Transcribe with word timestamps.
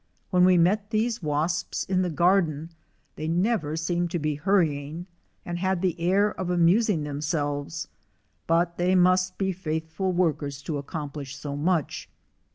When 0.31 0.45
we 0.45 0.57
met 0.57 0.89
these 0.89 1.21
wasps 1.21 1.83
in 1.83 2.01
the 2.01 2.09
garden 2.09 2.71
they 3.17 3.27
never 3.27 3.75
seemed 3.75 4.09
to 4.09 4.17
be 4.17 4.33
hurry 4.33 4.87
ing, 4.87 5.05
and 5.45 5.59
had 5.59 5.83
the 5.83 5.95
air 6.01 6.31
of 6.39 6.49
amusing 6.49 7.03
them 7.03 7.21
selves; 7.21 7.87
but 8.47 8.77
they 8.77 8.95
must 8.95 9.37
be 9.37 9.51
faithful 9.51 10.11
workers 10.11 10.63
to 10.63 10.79
accomplish 10.79 11.35
so 11.37 11.55
much. 11.55 12.09